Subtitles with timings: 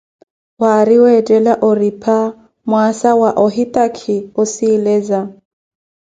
[0.59, 2.17] We aari weettela oripha
[2.69, 5.19] mwaasa wa ohitakhi osileza.